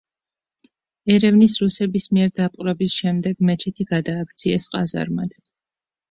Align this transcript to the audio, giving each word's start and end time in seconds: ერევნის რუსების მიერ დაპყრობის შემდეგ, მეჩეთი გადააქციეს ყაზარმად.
ერევნის 1.15 1.57
რუსების 1.63 2.07
მიერ 2.17 2.31
დაპყრობის 2.39 2.95
შემდეგ, 3.01 3.43
მეჩეთი 3.49 3.85
გადააქციეს 3.91 4.67
ყაზარმად. 4.77 5.37